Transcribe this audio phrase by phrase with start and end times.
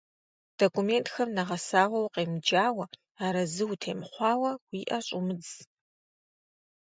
[0.59, 2.85] Документхэм нэгъэсауэ укъемыджауэ,
[3.25, 5.51] арэзы утемыхъуауэ, уи ӏэ щӏумыдз.